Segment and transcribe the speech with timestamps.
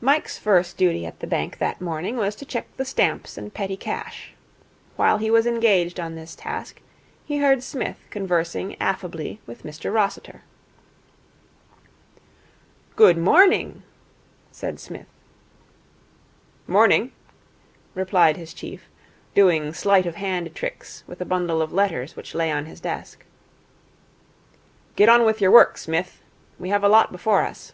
[0.00, 3.76] Mike's first duty at the bank that morning was to check the stamps and petty
[3.78, 4.32] cash.
[4.94, 6.80] While he was engaged on this task,
[7.24, 10.42] he heard Psmith conversing affably with Mr Rossiter.
[12.94, 13.82] 'Good morning,'
[14.52, 15.08] said Psmith.
[16.68, 17.10] 'Morning,'
[17.94, 18.88] replied his chief,
[19.34, 23.24] doing sleight of hand tricks with a bundle of letters which lay on his desk.
[24.94, 26.22] 'Get on with your work, Psmith.
[26.58, 27.72] We have a lot before us.'